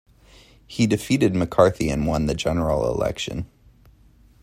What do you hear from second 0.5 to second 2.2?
He defeated McCarthy and